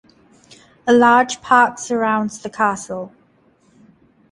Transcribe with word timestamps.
A 0.87 0.93
large 0.93 1.43
park 1.43 1.77
surrounds 1.77 2.39
the 2.39 2.49
castle. 2.49 3.13